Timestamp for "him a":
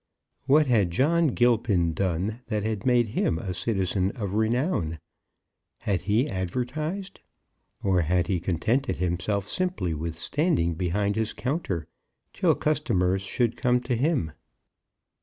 3.09-3.53